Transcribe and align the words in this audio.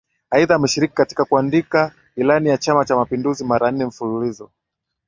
Aidha 0.31 0.55
ameshiriki 0.55 0.93
katika 0.93 1.25
kuandika 1.25 1.93
Ilani 2.15 2.49
ya 2.49 2.57
Chama 2.57 2.85
cha 2.85 2.95
Mapinduzi 2.95 3.43
mara 3.45 3.71
nne 3.71 3.85
mfululizo 3.85 4.51